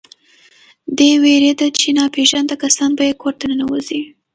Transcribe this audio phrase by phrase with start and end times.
[0.97, 4.01] دی وېرېده چې ناپېژانده کسان به یې کور ته ننوځي.